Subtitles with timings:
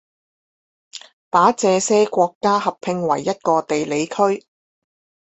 [1.29, 4.43] 把這些國家合併為一個地理區